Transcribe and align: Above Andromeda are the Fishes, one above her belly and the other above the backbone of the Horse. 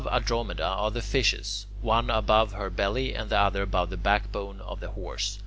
Above 0.01 0.13
Andromeda 0.15 0.65
are 0.65 0.89
the 0.89 0.99
Fishes, 1.03 1.67
one 1.79 2.09
above 2.09 2.53
her 2.53 2.71
belly 2.71 3.13
and 3.13 3.29
the 3.29 3.37
other 3.37 3.61
above 3.61 3.91
the 3.91 3.97
backbone 3.97 4.59
of 4.61 4.79
the 4.79 4.89
Horse. 4.89 5.37